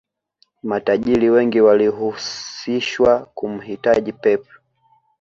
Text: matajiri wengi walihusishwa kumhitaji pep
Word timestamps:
matajiri 0.63 1.29
wengi 1.29 1.61
walihusishwa 1.61 3.19
kumhitaji 3.25 4.13
pep 4.13 4.43